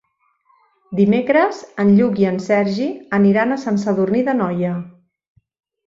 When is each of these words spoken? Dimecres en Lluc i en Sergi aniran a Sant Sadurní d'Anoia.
Dimecres 0.99 1.59
en 1.85 1.91
Lluc 1.99 2.19
i 2.23 2.27
en 2.31 2.41
Sergi 2.47 2.89
aniran 3.21 3.57
a 3.57 3.59
Sant 3.67 3.79
Sadurní 3.87 4.25
d'Anoia. 4.31 4.73